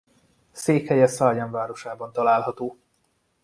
Székhelye 0.51 1.07
Salyan 1.07 1.51
városában 1.51 2.11
található. 2.11 2.79